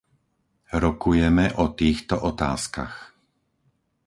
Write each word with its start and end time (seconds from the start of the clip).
Rokujeme 0.83 1.45
o 1.63 1.77
týchto 1.79 2.15
otázkach. 2.31 2.95